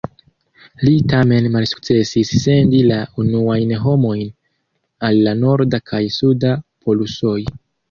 [0.85, 4.33] Li tamen malsukcesis sendi la unuajn homojn
[5.11, 7.39] al la norda kaj suda polusoj.